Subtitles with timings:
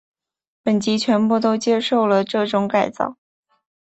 [0.63, 3.17] 本级全部都接受了这种改造。